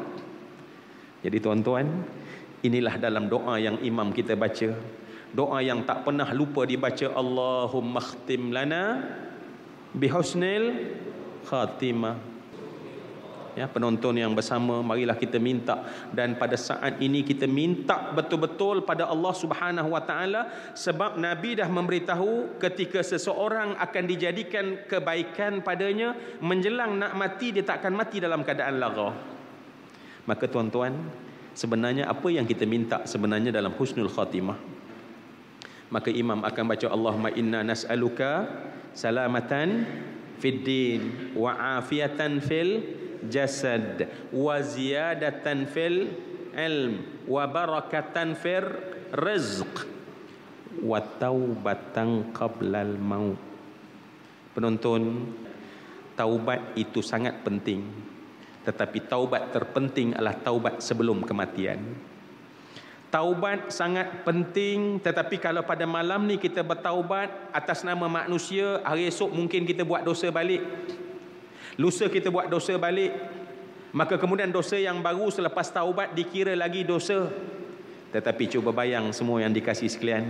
[1.19, 1.87] Jadi tuan-tuan
[2.63, 4.75] inilah dalam doa yang imam kita baca.
[5.29, 8.97] Doa yang tak pernah lupa dibaca Allahumma khtim lana
[9.93, 10.95] bihusnil
[11.45, 12.28] khatimah
[13.57, 15.85] ya penonton yang bersama marilah kita minta.
[16.09, 21.69] Dan pada saat ini kita minta betul-betul pada Allah Subhanahu wa taala sebab nabi dah
[21.69, 28.41] memberitahu ketika seseorang akan dijadikan kebaikan padanya menjelang nak mati dia tak akan mati dalam
[28.45, 29.09] keadaan lara.
[30.29, 30.93] Maka tuan-tuan
[31.57, 34.57] sebenarnya apa yang kita minta sebenarnya dalam husnul khatimah?
[35.89, 38.45] Maka imam akan baca Allahumma inna nas'aluka
[38.93, 39.89] salamatan
[40.38, 42.85] fid din wa afiatan fil
[43.27, 46.13] jasad wa ziyadatan fil
[46.55, 48.63] ilm wa barakatan fir
[49.13, 49.88] rizq
[50.79, 53.39] wa taubatan qablal maut.
[54.55, 55.34] Penonton
[56.15, 57.84] taubat itu sangat penting.
[58.63, 61.79] Tetapi taubat terpenting adalah taubat sebelum kematian.
[63.10, 69.34] Taubat sangat penting tetapi kalau pada malam ni kita bertaubat atas nama manusia hari esok
[69.34, 70.62] mungkin kita buat dosa balik
[71.79, 73.39] lusa kita buat dosa balik
[73.89, 77.25] maka kemudian dosa yang baru selepas taubat dikira lagi dosa.
[78.09, 80.25] Tetapi cuba bayang semua yang dikasih sekalian.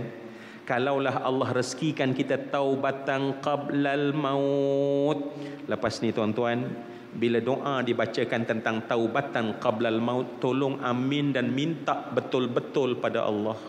[0.64, 5.36] Kalaulah Allah rezekikan kita taubatan qablal maut.
[5.68, 6.72] Lepas ni tuan-tuan
[7.10, 13.60] bila doa dibacakan tentang taubatan qablal maut tolong amin dan minta betul-betul pada Allah.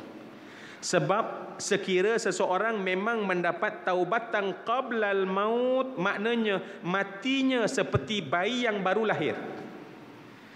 [0.79, 9.37] Sebab sekira seseorang memang mendapat taubatan qablal maut maknanya matinya seperti bayi yang baru lahir.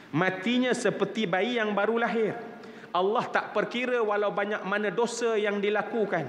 [0.10, 2.34] Matinya seperti bayi yang baru lahir.
[2.90, 6.26] Allah tak perkira walau banyak mana dosa yang dilakukan.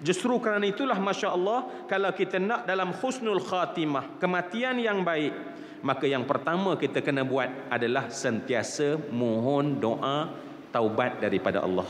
[0.00, 5.34] Justru kerana itulah masya-Allah kalau kita nak dalam husnul khatimah kematian yang baik
[5.80, 10.28] maka yang pertama kita kena buat adalah sentiasa mohon doa
[10.68, 11.88] taubat daripada Allah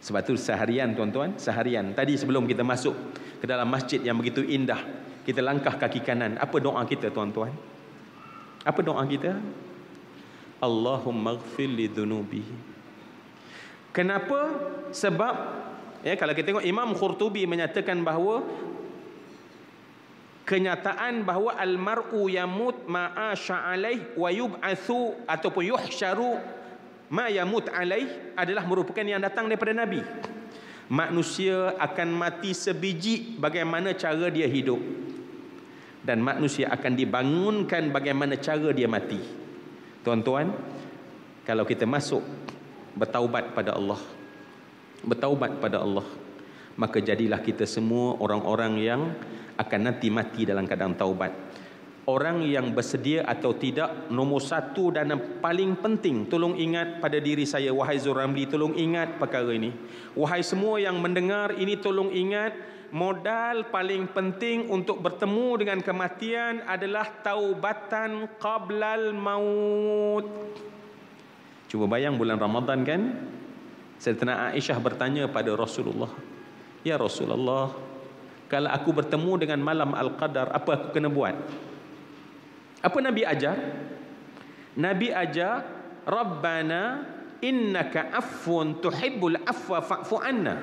[0.00, 1.92] sebab tu seharian tuan-tuan, seharian.
[1.92, 2.96] Tadi sebelum kita masuk
[3.36, 4.80] ke dalam masjid yang begitu indah,
[5.28, 6.40] kita langkah kaki kanan.
[6.40, 7.52] Apa doa kita tuan-tuan?
[8.64, 9.36] Apa doa kita?
[10.60, 12.44] Allahumma gfir li dhunubi.
[13.92, 14.52] Kenapa?
[14.92, 15.34] Sebab
[16.00, 18.44] ya kalau kita tengok Imam Qurtubi menyatakan bahawa
[20.48, 26.59] kenyataan bahawa almar'u yamut ma'a sya'alaih wa yub'athu ataupun yuhsyaru
[27.10, 30.00] ma yamut alaih adalah merupakan yang datang daripada Nabi.
[30.90, 34.78] Manusia akan mati sebiji bagaimana cara dia hidup.
[36.00, 39.20] Dan manusia akan dibangunkan bagaimana cara dia mati.
[40.00, 40.50] Tuan-tuan,
[41.44, 42.24] kalau kita masuk
[42.96, 44.00] bertaubat pada Allah,
[45.04, 46.08] bertaubat pada Allah,
[46.74, 49.02] maka jadilah kita semua orang-orang yang
[49.60, 51.49] akan nanti mati dalam keadaan taubat.
[52.10, 57.46] Orang yang bersedia atau tidak Nombor satu dan yang paling penting Tolong ingat pada diri
[57.46, 57.70] saya.
[57.70, 59.70] Wahai Zuramli Tolong ingat perkara ini.
[60.18, 62.50] Wahai semua yang mendengar ini Tolong ingat
[62.90, 70.26] Modal paling penting Untuk bertemu dengan kematian Adalah taubatan Qablal maut.
[71.70, 73.02] Cuba bayang bulan Ramadan kan?
[74.02, 76.10] Sayyidina Aisyah bertanya pada Rasulullah
[76.82, 77.70] Ya Rasulullah
[78.50, 81.38] kalau aku bertemu dengan malam Al-Qadar apa aku kena buat
[82.80, 83.56] apa Nabi ajar?
[84.80, 85.64] Nabi ajar
[86.08, 87.04] Rabbana
[87.44, 90.56] innaka affun tuhibbul afwa fa'fu anna.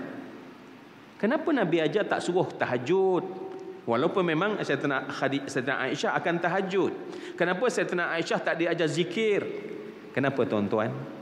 [1.18, 3.26] Kenapa Nabi ajar tak suruh tahajud?
[3.88, 5.10] Walaupun memang Sayyidina
[5.48, 6.94] Sayyidina Aisyah akan tahajud.
[7.40, 9.42] Kenapa Sayyidina Aisyah tak diajar zikir?
[10.12, 11.17] Kenapa tuan-tuan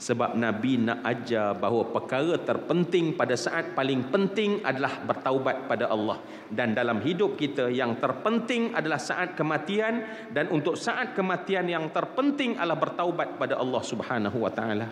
[0.00, 6.24] sebab Nabi nak ajar bahawa perkara terpenting pada saat paling penting adalah bertaubat pada Allah.
[6.48, 10.26] Dan dalam hidup kita yang terpenting adalah saat kematian.
[10.32, 14.88] Dan untuk saat kematian yang terpenting adalah bertaubat pada Allah Subhanahu wa taala.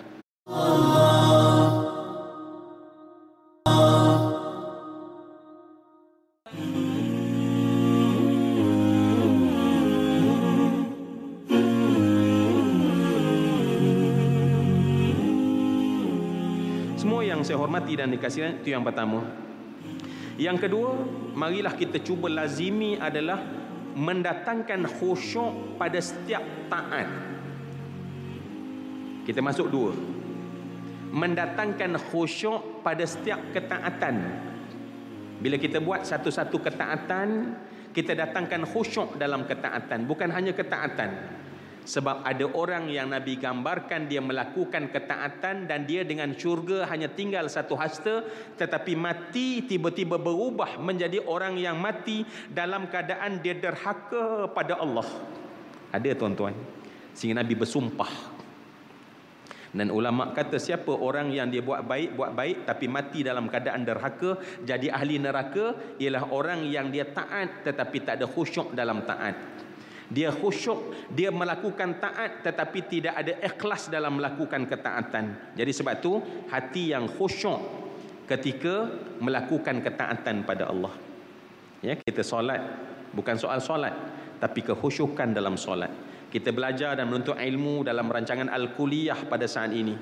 [0.48, 1.37] saya
[17.68, 19.20] hormati dan dikasihkan itu yang pertama.
[20.40, 20.96] Yang kedua
[21.36, 23.44] marilah kita cuba lazimi adalah
[23.92, 26.40] mendatangkan khusyuk pada setiap
[26.72, 27.04] taat.
[29.28, 29.92] Kita masuk dua.
[31.12, 34.16] Mendatangkan khusyuk pada setiap ketaatan.
[35.44, 37.28] Bila kita buat satu-satu ketaatan
[37.92, 40.08] kita datangkan khusyuk dalam ketaatan.
[40.08, 41.44] Bukan hanya ketaatan
[41.88, 47.48] sebab ada orang yang Nabi gambarkan dia melakukan ketaatan dan dia dengan syurga hanya tinggal
[47.48, 48.28] satu hasta
[48.60, 55.08] tetapi mati tiba-tiba berubah menjadi orang yang mati dalam keadaan dia derhaka pada Allah.
[55.88, 56.52] Ada tuan-tuan.
[57.16, 58.36] Sehingga Nabi bersumpah.
[59.72, 63.84] Dan ulama kata siapa orang yang dia buat baik buat baik tapi mati dalam keadaan
[63.84, 69.36] derhaka jadi ahli neraka ialah orang yang dia taat tetapi tak ada khusyuk dalam taat
[70.08, 75.52] dia khusyuk dia melakukan taat tetapi tidak ada ikhlas dalam melakukan ketaatan.
[75.52, 76.16] Jadi sebab tu
[76.48, 77.60] hati yang khusyuk
[78.24, 78.88] ketika
[79.20, 80.92] melakukan ketaatan pada Allah.
[81.84, 82.60] Ya kita solat
[83.12, 83.92] bukan soal solat
[84.40, 85.92] tapi kehusyukan dalam solat.
[86.28, 89.96] Kita belajar dan menuntut ilmu dalam rancangan al-kuliah pada saat ini.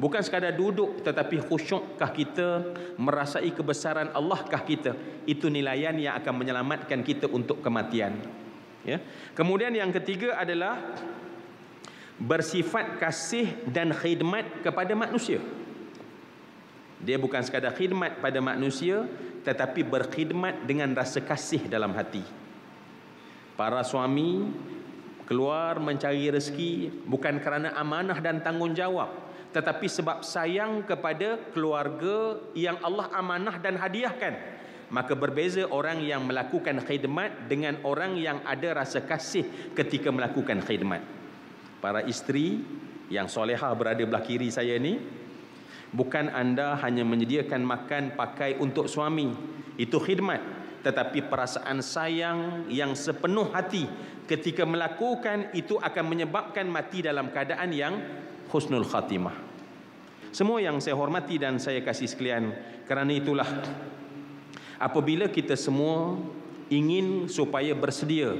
[0.00, 2.48] Bukan sekadar duduk tetapi khusyukkah kita
[2.96, 4.96] merasai kebesaran Allahkah kita?
[5.28, 8.40] Itu nilaian yang akan menyelamatkan kita untuk kematian
[8.84, 8.98] ya.
[9.36, 10.78] Kemudian yang ketiga adalah
[12.20, 15.40] bersifat kasih dan khidmat kepada manusia.
[17.00, 19.08] Dia bukan sekadar khidmat pada manusia
[19.40, 22.20] tetapi berkhidmat dengan rasa kasih dalam hati.
[23.56, 24.52] Para suami
[25.24, 33.10] keluar mencari rezeki bukan kerana amanah dan tanggungjawab tetapi sebab sayang kepada keluarga yang Allah
[33.14, 34.59] amanah dan hadiahkan
[34.90, 41.02] maka berbeza orang yang melakukan khidmat dengan orang yang ada rasa kasih ketika melakukan khidmat.
[41.78, 42.60] Para isteri
[43.08, 44.98] yang soleha berada belah kiri saya ni
[45.94, 49.30] bukan anda hanya menyediakan makan pakai untuk suami.
[49.78, 50.60] Itu khidmat.
[50.80, 53.84] Tetapi perasaan sayang yang sepenuh hati
[54.24, 57.94] ketika melakukan itu akan menyebabkan mati dalam keadaan yang
[58.48, 59.36] husnul khatimah.
[60.30, 62.54] Semua yang saya hormati dan saya kasih sekalian
[62.86, 63.46] kerana itulah
[64.80, 66.16] Apabila kita semua
[66.72, 68.32] ingin supaya bersedia,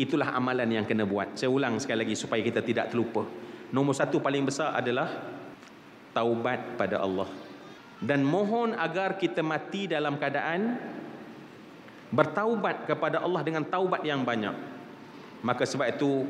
[0.00, 1.36] itulah amalan yang kena buat.
[1.36, 3.28] Saya ulang sekali lagi supaya kita tidak terlupa.
[3.68, 5.12] Nombor satu paling besar adalah
[6.16, 7.28] taubat pada Allah.
[8.00, 10.80] Dan mohon agar kita mati dalam keadaan
[12.14, 14.54] bertaubat kepada Allah dengan taubat yang banyak.
[15.44, 16.24] Maka sebab itu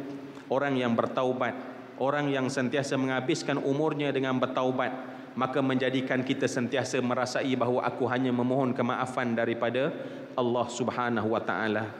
[0.50, 1.54] orang yang bertaubat,
[2.02, 8.30] orang yang sentiasa menghabiskan umurnya dengan bertaubat, maka menjadikan kita sentiasa merasai bahawa aku hanya
[8.30, 9.90] memohon kemaafan daripada
[10.38, 11.90] Allah Subhanahu wa taala.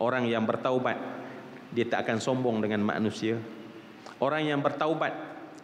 [0.00, 0.96] Orang yang bertaubat
[1.70, 3.36] dia tak akan sombong dengan manusia.
[4.16, 5.12] Orang yang bertaubat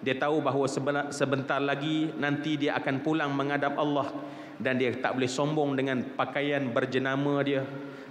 [0.04, 0.68] dia tahu bahawa
[1.08, 4.12] sebentar lagi nanti dia akan pulang menghadap Allah
[4.60, 7.64] dan dia tak boleh sombong dengan pakaian berjenama dia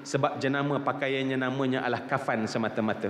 [0.06, 3.10] sebab jenama pakaiannya namanya adalah kafan semata-mata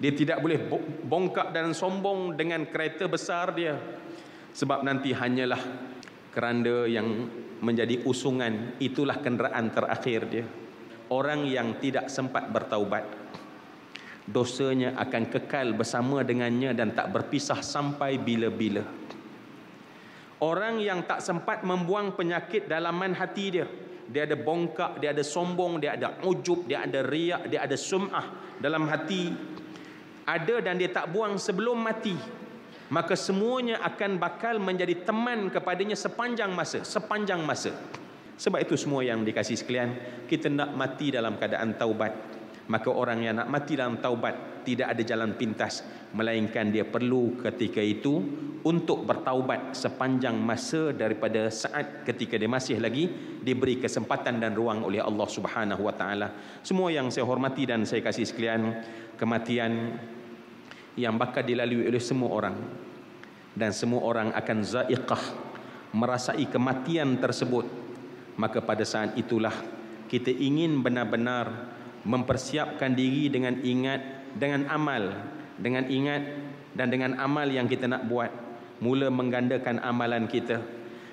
[0.00, 0.56] dia tidak boleh
[1.04, 3.76] bongkak dan sombong dengan kereta besar dia
[4.54, 5.60] sebab nanti hanyalah
[6.30, 7.26] keranda yang
[7.60, 8.78] menjadi usungan.
[8.80, 10.46] Itulah kenderaan terakhir dia.
[11.10, 13.02] Orang yang tidak sempat bertaubat
[14.30, 18.86] dosanya akan kekal bersama dengannya dan tak berpisah sampai bila-bila.
[20.40, 23.66] Orang yang tak sempat membuang penyakit dalaman hati dia
[24.10, 28.58] dia ada bongkak dia ada sombong dia ada ujub dia ada riak dia ada sum'ah
[28.62, 29.30] dalam hati.
[30.30, 32.14] Ada dan dia tak buang sebelum mati
[32.90, 37.70] maka semuanya akan bakal menjadi teman kepadanya sepanjang masa sepanjang masa.
[38.40, 39.90] Sebab itu semua yang dikasih sekalian
[40.26, 42.12] kita nak mati dalam keadaan taubat.
[42.70, 45.82] Maka orang yang nak mati dalam taubat tidak ada jalan pintas.
[46.14, 48.22] Melainkan dia perlu ketika itu
[48.62, 53.10] untuk bertaubat sepanjang masa daripada saat ketika dia masih lagi
[53.42, 56.28] diberi kesempatan dan ruang oleh Allah Subhanahu wa taala.
[56.62, 58.82] Semua yang saya hormati dan saya kasih sekalian,
[59.18, 59.98] kematian
[60.98, 62.56] yang bakal dilalui oleh semua orang.
[63.50, 65.22] Dan semua orang akan zaiqah
[65.94, 67.66] merasai kematian tersebut.
[68.38, 69.52] Maka pada saat itulah
[70.06, 71.70] kita ingin benar-benar
[72.06, 74.00] mempersiapkan diri dengan ingat
[74.38, 75.12] dengan amal
[75.60, 76.22] dengan ingat
[76.72, 78.32] dan dengan amal yang kita nak buat.
[78.80, 80.56] Mula menggandakan amalan kita.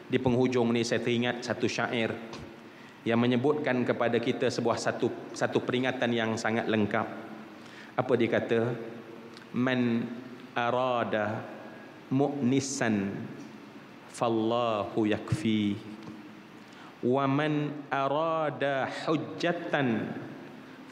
[0.07, 2.15] Di penghujung ni saya teringat satu syair
[3.03, 7.07] yang menyebutkan kepada kita sebuah satu satu peringatan yang sangat lengkap.
[7.99, 8.71] Apa dia kata
[10.55, 11.43] arada
[12.11, 13.13] mu'nisan
[14.09, 15.75] fallahu yakfi
[17.03, 20.17] wa man arada hujjatan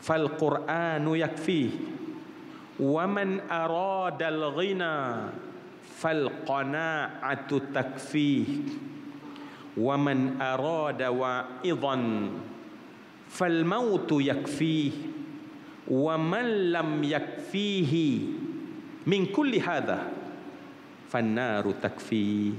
[0.05, 1.69] فالقرآن يكفيه.
[2.79, 4.97] ومن أراد الغنى
[5.97, 8.47] فالقناعة تكفيه.
[9.77, 11.97] ومن أراد واعظا
[13.29, 14.91] فالموت يكفيه.
[15.89, 17.93] ومن لم يكفيه
[19.05, 20.09] min kulli hadha
[21.09, 22.53] fannaru takfi.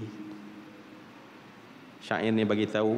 [2.02, 2.94] Syair ni bagi tahu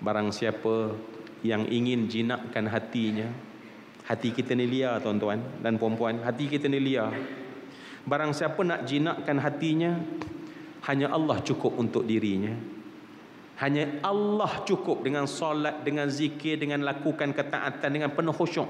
[0.00, 0.96] barang siapa
[1.44, 3.28] yang ingin jinakkan hatinya
[4.08, 7.12] hati kita ni liar tuan-tuan dan puan-puan hati kita ni liar.
[8.08, 10.00] Barang siapa nak jinakkan hatinya
[10.88, 12.56] hanya Allah cukup untuk dirinya.
[13.60, 18.64] Hanya Allah cukup dengan solat dengan zikir dengan lakukan ketaatan dengan penuh khusyuk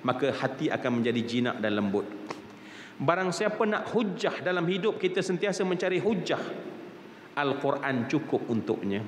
[0.00, 2.08] maka hati akan menjadi jinak dan lembut
[3.00, 6.40] barang siapa nak hujah dalam hidup kita sentiasa mencari hujah
[7.40, 9.00] Al-Quran cukup untuknya.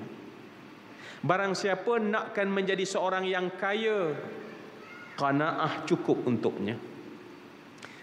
[1.22, 4.14] Barang siapa nakkan menjadi seorang yang kaya
[5.12, 6.74] Qanaah cukup untuknya.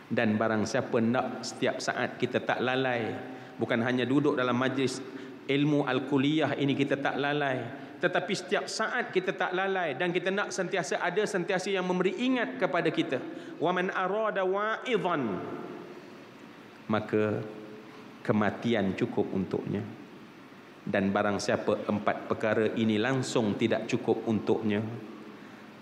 [0.10, 3.14] Dan barang siapa nak setiap saat kita tak lalai
[3.62, 4.98] Bukan hanya duduk dalam majlis
[5.46, 7.62] ilmu al-kuliyah ini kita tak lalai
[8.02, 12.58] Tetapi setiap saat kita tak lalai Dan kita nak sentiasa ada sentiasa yang memberi ingat
[12.58, 13.22] kepada kita.
[13.62, 15.22] Wa man arada wa'idhan
[16.90, 17.40] Maka
[18.26, 19.86] kematian cukup untuknya.
[20.84, 24.82] Dan barang siapa empat perkara ini langsung tidak cukup untuknya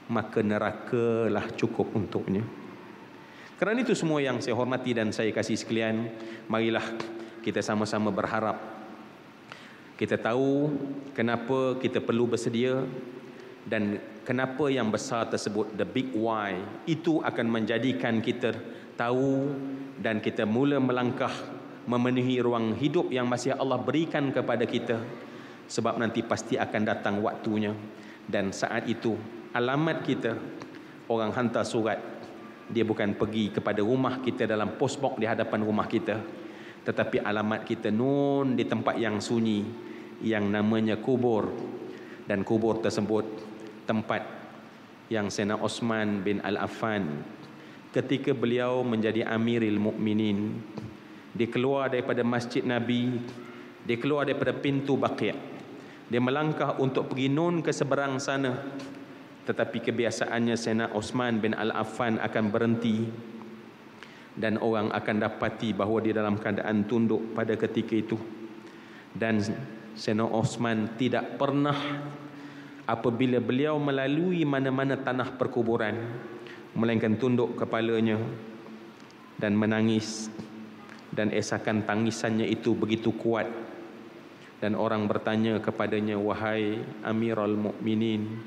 [0.07, 2.43] maka nerakalah cukup untuknya.
[3.57, 6.07] Kerana itu semua yang saya hormati dan saya kasih sekalian
[6.47, 6.83] marilah
[7.41, 8.55] kita sama-sama berharap.
[9.97, 10.69] Kita tahu
[11.17, 12.85] kenapa kita perlu bersedia
[13.65, 16.53] dan kenapa yang besar tersebut the big why
[16.85, 18.53] itu akan menjadikan kita
[18.97, 19.53] tahu
[20.01, 21.31] dan kita mula melangkah
[21.87, 24.99] memenuhi ruang hidup yang masih Allah berikan kepada kita
[25.69, 27.71] sebab nanti pasti akan datang waktunya.
[28.27, 29.15] Dan saat itu
[29.55, 30.35] alamat kita
[31.07, 32.01] orang hantar surat.
[32.67, 36.19] Dia bukan pergi kepada rumah kita dalam postbox di hadapan rumah kita
[36.87, 39.67] tetapi alamat kita nun di tempat yang sunyi
[40.23, 41.51] yang namanya kubur.
[42.23, 43.23] Dan kubur tersebut
[43.83, 44.23] tempat
[45.11, 47.23] yang Sena Osman bin Al-Affan
[47.91, 50.59] ketika beliau menjadi Amiril Mukminin.
[51.37, 53.21] Dia keluar daripada masjid Nabi
[53.87, 55.31] dia keluar daripada pintu Baqi'
[56.07, 58.55] dia melangkah untuk pergi nun ke seberang sana.
[59.43, 63.07] Tetapi kebiasaannya Sena Osman bin Al-Affan akan berhenti
[64.35, 68.19] dan orang akan dapati bahawa dia dalam keadaan tunduk pada ketika itu.
[69.11, 69.39] Dan
[69.95, 71.75] Sena Osman tidak pernah
[72.87, 75.95] apabila beliau melalui mana-mana tanah perkuburan
[76.77, 78.21] melainkan tunduk kepalanya
[79.41, 80.29] dan menangis
[81.09, 83.49] dan esakan tangisannya itu begitu kuat
[84.61, 88.37] dan orang bertanya kepadanya wahai Amirul Mukminin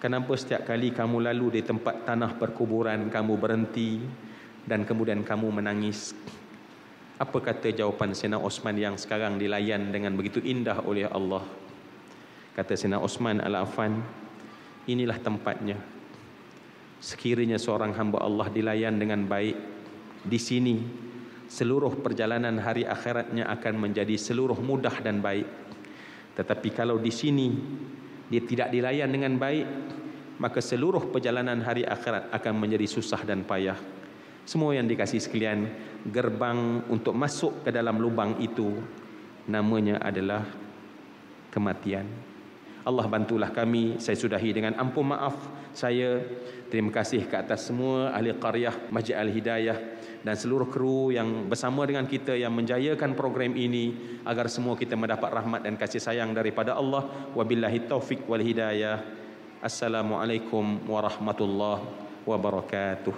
[0.00, 4.00] kenapa setiap kali kamu lalu di tempat tanah perkuburan kamu berhenti
[4.64, 6.16] dan kemudian kamu menangis
[7.16, 11.40] Apa kata jawapan Sena Osman yang sekarang dilayan dengan begitu indah oleh Allah?
[12.52, 14.04] Kata Sena Osman Al-Affan,
[14.84, 15.95] inilah tempatnya.
[16.96, 19.56] Sekiranya seorang hamba Allah dilayan dengan baik
[20.24, 20.76] di sini,
[21.46, 25.46] seluruh perjalanan hari akhiratnya akan menjadi seluruh mudah dan baik.
[26.36, 27.48] Tetapi kalau di sini
[28.26, 29.66] dia tidak dilayan dengan baik,
[30.36, 33.78] maka seluruh perjalanan hari akhirat akan menjadi susah dan payah.
[34.46, 35.66] Semua yang dikasih sekalian,
[36.06, 38.78] gerbang untuk masuk ke dalam lubang itu
[39.50, 40.46] namanya adalah
[41.50, 42.35] kematian.
[42.86, 43.98] Allah bantulah kami.
[43.98, 45.34] Saya sudahi dengan ampun maaf
[45.74, 46.22] saya.
[46.70, 49.78] Terima kasih ke atas semua ahli qaryah Masjid Al-Hidayah
[50.26, 55.30] dan seluruh kru yang bersama dengan kita yang menjayakan program ini agar semua kita mendapat
[55.30, 57.30] rahmat dan kasih sayang daripada Allah.
[57.34, 59.02] Wabillahi taufik wal hidayah.
[59.62, 61.86] Assalamualaikum warahmatullahi
[62.26, 63.14] wabarakatuh.